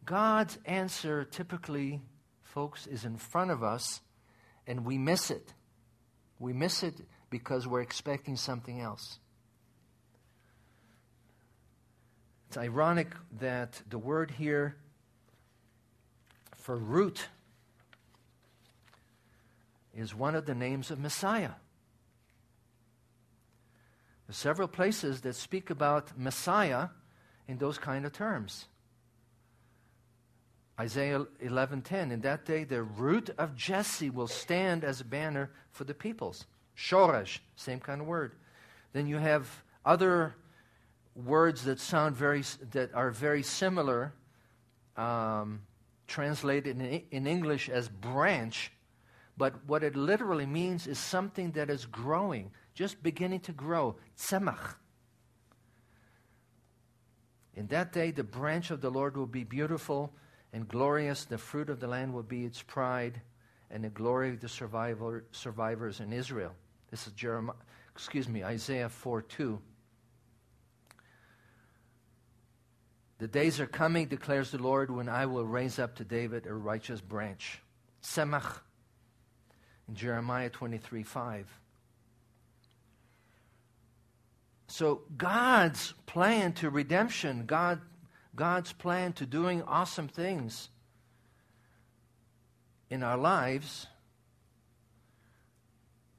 [0.05, 2.01] God's answer typically,
[2.43, 4.03] folks, is in front of us
[4.69, 5.53] and we miss it.
[6.39, 6.95] We miss it
[7.35, 9.19] because we're expecting something else.
[12.47, 13.09] It's ironic
[13.41, 14.77] that the word here
[16.55, 17.27] for root
[19.93, 21.57] is one of the names of Messiah.
[24.29, 26.91] There's several places that speak about Messiah
[27.49, 28.67] in those kind of terms.
[30.79, 35.83] Isaiah 11:10 In that day the root of Jesse will stand as a banner for
[35.83, 36.47] the peoples.
[36.77, 38.33] Shoresh, same kind of word.
[38.93, 39.49] Then you have
[39.85, 40.35] other
[41.15, 44.13] words that sound very that are very similar
[44.97, 45.63] um,
[46.07, 48.73] translated in, in English as branch,
[49.37, 53.97] but what it literally means is something that is growing, just beginning to grow.
[54.19, 54.77] Tzemach.
[57.57, 60.13] In that day, the branch of the Lord will be beautiful
[60.53, 61.25] and glorious.
[61.25, 63.21] The fruit of the land will be its pride
[63.71, 66.53] and the glory of the survivor, survivors in Israel.
[66.95, 67.57] This is Jeremiah,
[67.93, 69.59] excuse me, Isaiah 4 2.
[73.19, 76.55] The days are coming, declares the Lord, when I will raise up to David a
[76.55, 77.59] righteous branch.
[78.01, 78.61] Tzemach
[79.89, 81.49] in Jeremiah 23 5.
[84.69, 87.81] So God's plan to redemption, God
[88.37, 90.69] God's plan to doing awesome things
[92.89, 93.89] in our lives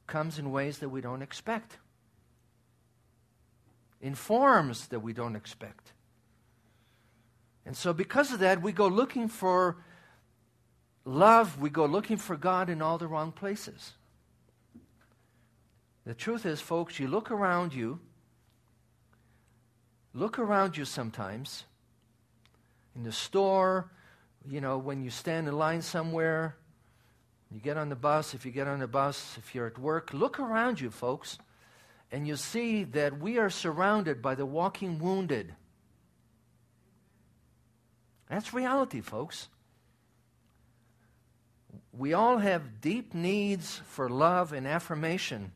[0.08, 1.78] comes in ways that we don't expect,
[4.01, 5.93] in forms that we don't expect.
[7.66, 9.78] And so, because of that, we go looking for
[11.03, 13.93] love, we go looking for God in all the wrong places.
[16.06, 17.99] The truth is, folks, you look around you,
[20.14, 21.64] look around you sometimes,
[22.95, 23.89] in the store,
[24.47, 26.56] you know, when you stand in line somewhere,
[27.56, 30.14] you get on the bus, if you get on the bus, if you're at work,
[30.14, 31.38] look around you, folks,
[32.12, 35.56] and you see that we are surrounded by the walking wounded.
[38.30, 39.47] That's reality, folks.
[41.93, 45.53] We all have deep needs for love and affirmation.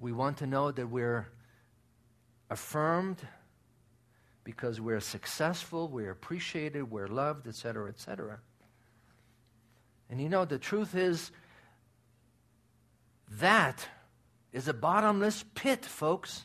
[0.00, 1.28] We want to know that we're
[2.50, 3.18] affirmed
[4.42, 8.40] because we're successful, we're appreciated, we're loved, etc., etc.
[10.10, 11.30] And you know, the truth is
[13.38, 13.88] that
[14.52, 16.44] is a bottomless pit, folks.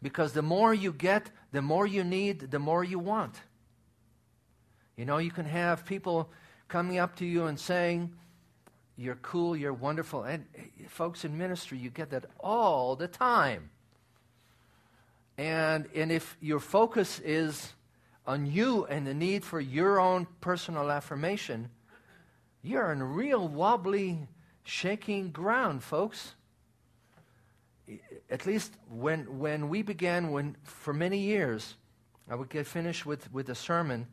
[0.00, 3.36] Because the more you get, the more you need, the more you want.
[4.96, 6.30] You know, you can have people
[6.68, 8.12] coming up to you and saying,
[8.96, 10.24] You're cool, you're wonderful.
[10.24, 13.70] And eh, folks in ministry, you get that all the time.
[15.38, 17.72] And, and if your focus is
[18.26, 21.70] on you and the need for your own personal affirmation,
[22.62, 24.28] you're on real wobbly,
[24.62, 26.34] shaking ground, folks.
[28.30, 31.74] At least when, when we began, when for many years,
[32.30, 34.06] I would get finished with, with a sermon,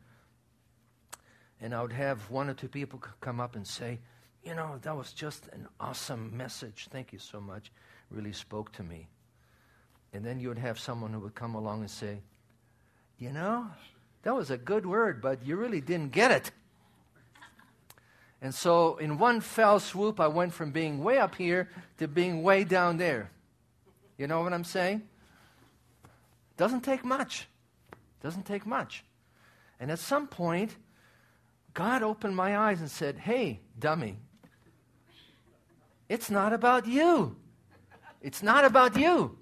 [1.60, 4.00] and I would have one or two people come up and say,
[4.42, 6.88] You know, that was just an awesome message.
[6.90, 7.70] Thank you so much.
[8.10, 9.06] Really spoke to me.
[10.12, 12.20] And then you would have someone who would come along and say,
[13.18, 13.66] You know,
[14.22, 16.50] that was a good word, but you really didn't get it.
[18.42, 21.68] And so, in one fell swoop, I went from being way up here
[21.98, 23.30] to being way down there.
[24.16, 25.02] You know what I'm saying?
[26.56, 27.46] Doesn't take much.
[28.22, 29.04] Doesn't take much.
[29.78, 30.76] And at some point,
[31.74, 34.16] God opened my eyes and said, Hey, dummy,
[36.08, 37.36] it's not about you.
[38.20, 39.38] It's not about you.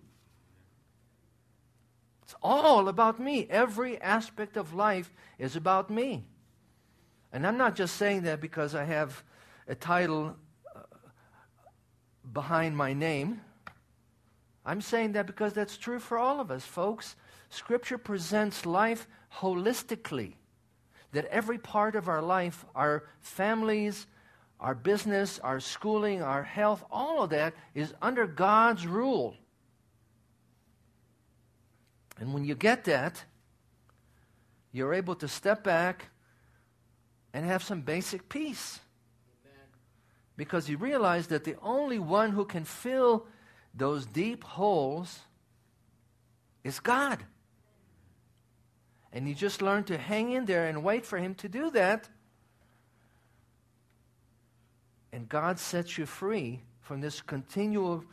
[2.22, 3.46] It's all about me.
[3.48, 6.26] Every aspect of life is about me.
[7.32, 9.22] And I'm not just saying that because I have
[9.66, 10.34] a title
[10.74, 10.80] uh,
[12.32, 13.40] behind my name.
[14.64, 17.16] I'm saying that because that's true for all of us, folks.
[17.50, 19.06] Scripture presents life
[19.36, 20.34] holistically.
[21.12, 24.06] That every part of our life, our families,
[24.60, 29.34] our business, our schooling, our health, all of that is under God's rule.
[32.18, 33.22] And when you get that,
[34.72, 36.06] you're able to step back
[37.32, 38.80] and have some basic peace.
[40.36, 43.26] Because you realize that the only one who can fill
[43.74, 45.18] those deep holes
[46.62, 47.18] is God.
[49.12, 52.08] And you just learn to hang in there and wait for Him to do that.
[55.12, 58.04] And God sets you free from this continual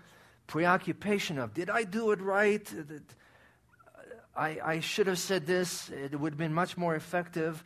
[0.47, 2.67] preoccupation of, did I do it right?
[4.35, 5.89] I, I should have said this.
[5.89, 7.63] It would have been much more effective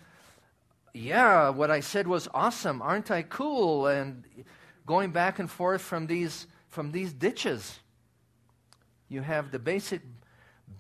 [0.94, 2.82] yeah, what I said was awesome.
[2.82, 3.88] Aren't I cool?
[3.88, 4.24] And
[4.86, 7.80] going back and forth from these, from these ditches,
[9.08, 10.02] you have the basic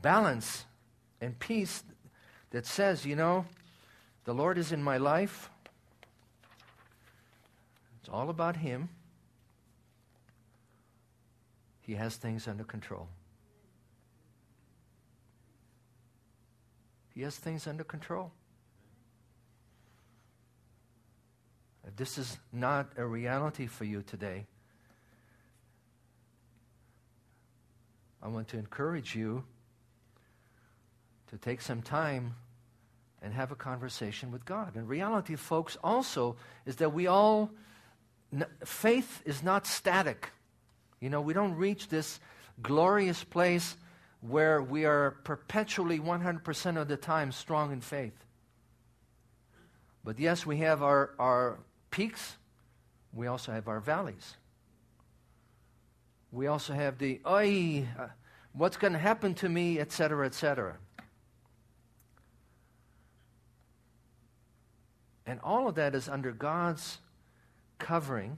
[0.01, 0.66] balance
[1.22, 1.84] and peace
[2.51, 3.45] that says, you know,
[4.26, 5.49] the Lord is in my life.
[7.99, 8.89] It's all about Him.
[11.82, 13.07] He has things under control.
[17.16, 18.32] He has things under control.
[21.89, 24.45] If this is not a reality for you today,
[28.21, 29.43] I want to encourage you
[31.31, 32.35] to take some time
[33.23, 34.75] and have a conversation with God.
[34.75, 36.35] And reality, folks, also
[36.67, 37.49] is that we all,
[38.63, 40.29] faith is not static.
[40.99, 42.19] You know, we don't reach this
[42.61, 43.75] glorious place
[44.21, 48.13] where we are perpetually 100% of the time strong in faith.
[50.03, 51.57] But yes, we have our, our
[51.91, 52.37] peaks,
[53.13, 54.35] we also have our valleys.
[56.31, 58.07] We also have the, oi, uh,
[58.53, 60.77] what's going to happen to me, etc., etc.
[65.25, 66.99] And all of that is under God's
[67.77, 68.37] covering,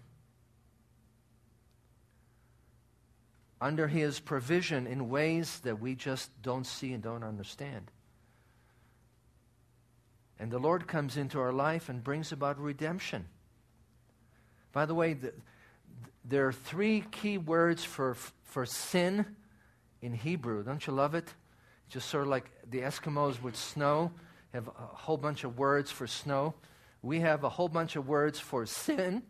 [3.60, 7.92] under His provision in ways that we just don't see and don't understand.
[10.40, 13.26] And the Lord comes into our life and brings about redemption.
[14.72, 15.34] By the way, the,
[16.24, 19.26] there are three key words for, for sin
[20.02, 20.64] in Hebrew.
[20.64, 21.34] Don't you love it?
[21.90, 24.12] Just sort of like the Eskimos with snow
[24.54, 26.54] have a whole bunch of words for snow.
[27.02, 29.24] We have a whole bunch of words for sin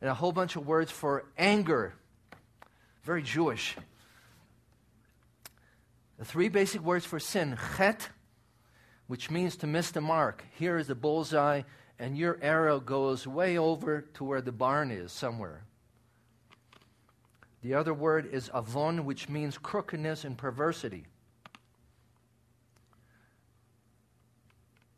[0.00, 1.94] and a whole bunch of words for anger.
[3.04, 3.76] Very Jewish.
[6.18, 8.08] The three basic words for sin chet,
[9.06, 10.44] which means to miss the mark.
[10.58, 11.62] Here is the bullseye
[11.98, 15.62] and your arrow goes way over to where the barn is somewhere.
[17.62, 21.06] The other word is avon, which means crookedness and perversity.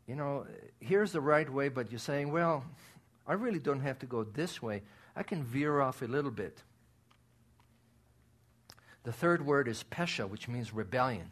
[0.07, 0.45] You know,
[0.79, 2.63] here's the right way, but you're saying, well,
[3.27, 4.81] I really don't have to go this way.
[5.15, 6.63] I can veer off a little bit.
[9.03, 11.29] The third word is pesha, which means rebellion.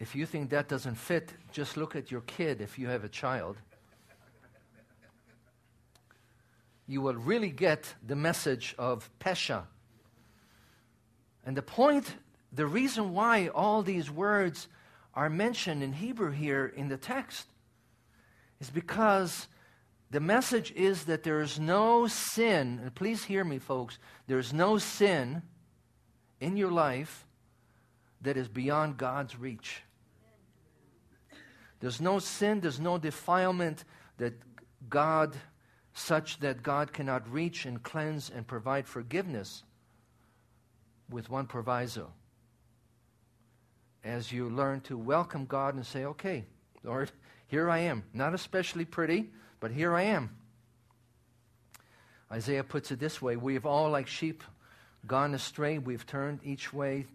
[0.00, 3.08] If you think that doesn't fit, just look at your kid if you have a
[3.08, 3.56] child.
[6.88, 9.64] you will really get the message of Pesha.
[11.44, 12.16] And the point,
[12.50, 14.68] the reason why all these words
[15.14, 17.46] are mentioned in Hebrew here in the text
[18.58, 19.48] is because
[20.10, 24.54] the message is that there is no sin, and please hear me, folks, there is
[24.54, 25.42] no sin
[26.40, 27.26] in your life
[28.22, 29.82] that is beyond God's reach.
[31.80, 33.84] There's no sin, there's no defilement
[34.18, 34.34] that
[34.88, 35.36] God,
[35.92, 39.62] such that God cannot reach and cleanse and provide forgiveness
[41.08, 42.12] with one proviso.
[44.04, 46.44] As you learn to welcome God and say, okay,
[46.82, 47.10] Lord,
[47.46, 48.04] here I am.
[48.12, 50.30] Not especially pretty, but here I am.
[52.30, 54.42] Isaiah puts it this way We have all, like sheep,
[55.06, 55.78] gone astray.
[55.78, 57.06] We've turned each way.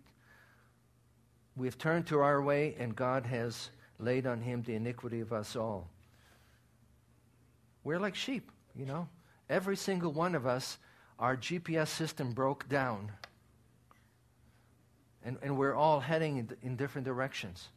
[1.56, 3.70] We've turned to our way, and God has
[4.04, 5.88] laid on him the iniquity of us all.
[7.84, 9.08] We're like sheep, you know.
[9.50, 10.78] Every single one of us,
[11.20, 13.12] our GPS system broke down.
[15.26, 17.70] And, and we're all heading in, in different directions.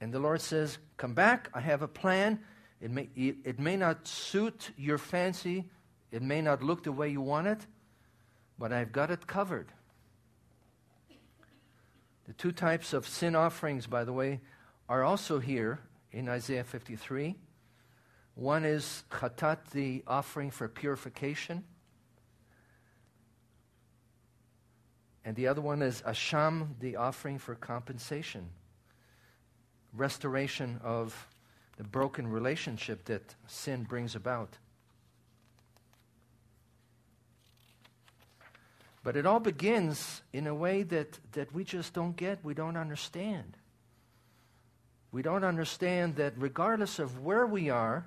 [0.00, 2.38] And the Lord says, Come back, I have a plan.
[2.80, 5.64] It may, it, it may not suit your fancy,
[6.12, 7.66] it may not look the way you want it,
[8.58, 9.72] but I've got it covered.
[12.28, 14.40] The two types of sin offerings, by the way,
[14.88, 15.80] are also here
[16.12, 17.34] in Isaiah 53.
[18.34, 21.64] One is chatat, the offering for purification.
[25.24, 28.50] And the other one is asham, the offering for compensation
[29.94, 31.28] restoration of
[31.76, 34.58] the broken relationship that sin brings about.
[39.04, 42.76] But it all begins in a way that, that we just don't get, we don't
[42.76, 43.56] understand.
[45.12, 48.06] We don't understand that regardless of where we are,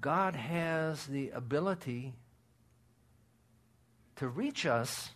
[0.00, 2.14] God has the ability
[4.16, 5.10] to reach us,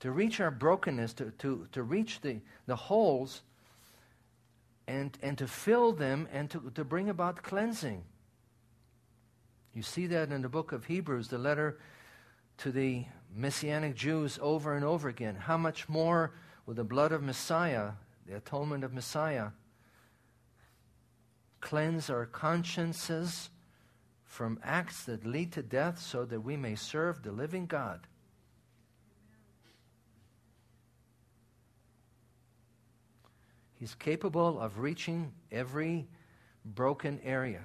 [0.00, 3.42] to reach our brokenness, to, to, to reach the, the holes
[4.86, 8.02] and, and to fill them and to, to bring about cleansing.
[9.74, 11.78] You see that in the book of Hebrews, the letter
[12.60, 15.34] to the Messianic Jews over and over again.
[15.34, 16.34] How much more
[16.66, 17.92] will the blood of Messiah,
[18.26, 19.48] the atonement of Messiah,
[21.60, 23.48] cleanse our consciences
[24.24, 28.00] from acts that lead to death so that we may serve the living God?
[33.72, 36.06] He's capable of reaching every
[36.66, 37.62] broken area.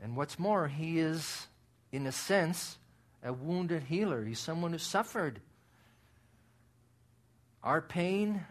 [0.00, 1.46] And what's more, he is,
[1.92, 2.78] in a sense,
[3.22, 4.24] a wounded healer.
[4.24, 5.40] He's someone who suffered.
[7.62, 8.44] Our pain,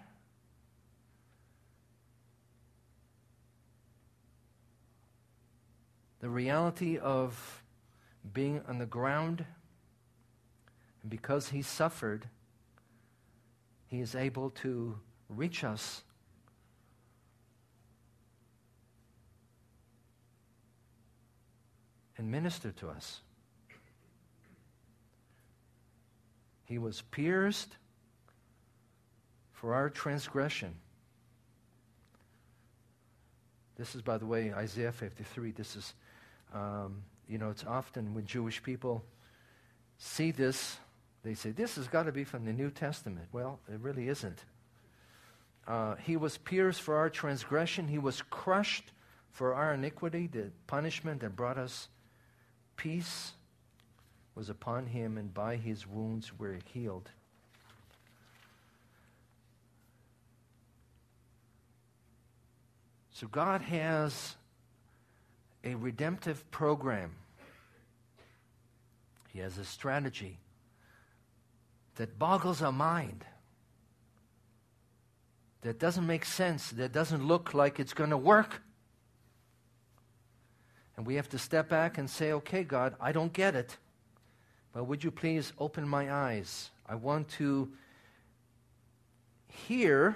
[6.22, 7.64] the reality of
[8.34, 9.44] being on the ground,
[11.02, 12.28] and because he suffered,
[13.88, 16.04] he is able to reach us.
[22.18, 23.22] And minister to us.
[26.72, 27.76] He was pierced
[29.52, 30.74] for our transgression.
[33.76, 35.52] This is, by the way, Isaiah 53.
[35.52, 35.94] This is,
[36.54, 39.04] um, you know, it's often when Jewish people
[39.98, 40.78] see this
[41.24, 43.28] they say, this has got to be from the New Testament.
[43.34, 44.40] Well, it really isn't.
[45.68, 48.94] Uh, he was pierced for our transgression, he was crushed
[49.30, 50.28] for our iniquity.
[50.28, 51.90] The punishment that brought us
[52.78, 53.34] peace
[54.36, 57.10] was upon him, and by his wounds we're healed.
[63.12, 64.36] So God has
[65.64, 67.12] a redemptive program.
[69.32, 70.40] He has a strategy
[71.98, 73.24] that boggles our mind,
[75.62, 78.64] that doesn't make sense, that doesn't look like it's going to work.
[80.98, 83.78] And we have to step back and say, okay, God, I don't get it,
[84.74, 86.70] but would you please open my eyes?
[86.88, 87.70] I want to
[89.48, 90.16] hear,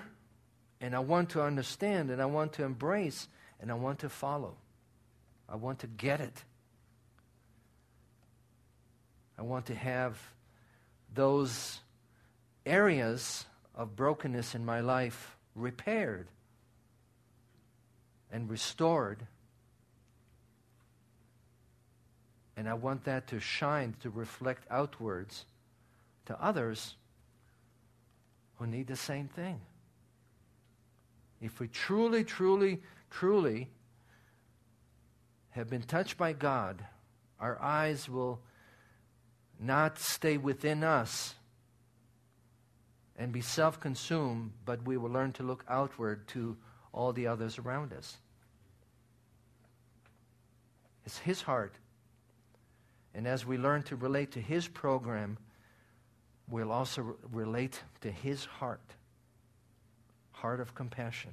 [0.79, 3.27] and I want to understand, and I want to embrace,
[3.59, 4.55] and I want to follow.
[5.47, 6.43] I want to get it.
[9.37, 10.17] I want to have
[11.13, 11.79] those
[12.65, 13.45] areas
[13.75, 16.27] of brokenness in my life repaired
[18.31, 19.27] and restored.
[22.57, 25.45] And I want that to shine, to reflect outwards
[26.25, 26.95] to others
[28.55, 29.59] who need the same thing.
[31.41, 32.81] If we truly, truly,
[33.11, 33.69] truly
[35.51, 36.83] have been touched by God,
[37.39, 38.39] our eyes will
[39.59, 41.35] not stay within us
[43.17, 46.57] and be self consumed, but we will learn to look outward to
[46.93, 48.17] all the others around us.
[51.05, 51.75] It's His heart.
[53.15, 55.37] And as we learn to relate to His program,
[56.49, 58.81] we'll also re- relate to His heart
[60.33, 61.31] heart of compassion.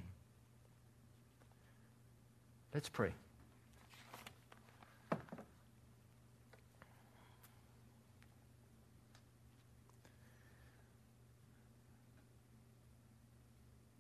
[2.73, 3.11] Let's pray.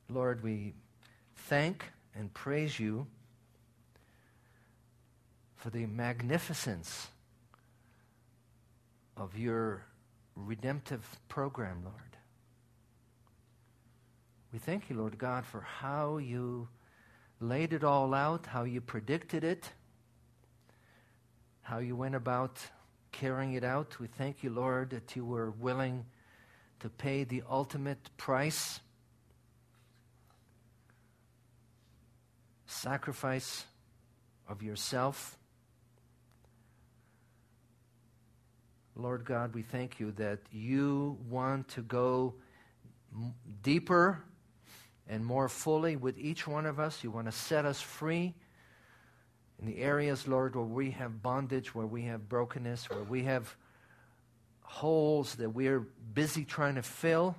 [0.09, 0.75] Lord, we
[1.35, 3.07] thank and praise you
[5.57, 7.09] for the magnificence
[9.17, 9.85] of your
[10.37, 11.97] redemptive program, Lord.
[14.53, 16.69] We thank you, Lord God, for how you
[17.41, 19.71] laid it all out, how you predicted it,
[21.63, 22.59] how you went about
[23.13, 23.99] carrying it out.
[23.99, 26.05] We thank you, Lord, that you were willing
[26.81, 28.81] to pay the ultimate price
[32.67, 33.65] sacrifice
[34.49, 35.39] of yourself.
[39.03, 42.35] Lord God, we thank you that you want to go
[43.13, 44.23] m- deeper
[45.09, 47.03] and more fully with each one of us.
[47.03, 48.33] You want to set us free
[49.59, 53.57] in the areas, Lord, where we have bondage, where we have brokenness, where we have
[54.61, 55.81] holes that we're
[56.15, 57.35] busy trying to fill.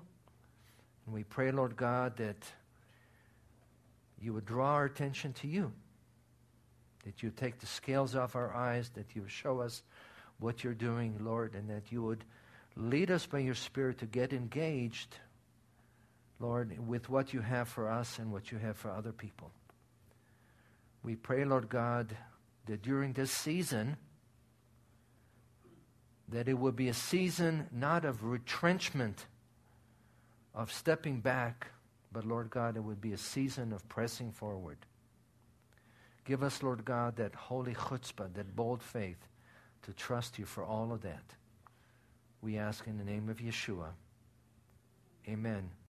[1.05, 2.45] And we pray, Lord God, that
[4.21, 5.71] you would draw our attention to you,
[7.05, 9.81] that you take the scales off our eyes, that you show us
[10.43, 12.25] what you're doing, Lord, and that you would
[12.75, 15.15] lead us by your Spirit to get engaged,
[16.37, 19.51] Lord, with what you have for us and what you have for other people.
[21.01, 22.15] We pray, Lord God,
[22.65, 23.95] that during this season,
[26.27, 29.25] that it would be a season not of retrenchment,
[30.53, 31.67] of stepping back,
[32.11, 34.77] but Lord God, it would be a season of pressing forward.
[36.25, 39.25] Give us, Lord God, that holy chutzpah, that bold faith
[39.83, 41.23] to trust you for all of that.
[42.41, 43.89] We ask in the name of Yeshua.
[45.27, 45.69] Amen.